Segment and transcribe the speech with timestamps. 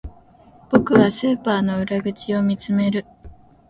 [0.71, 3.05] 僕はスーパーの裏口を見つめる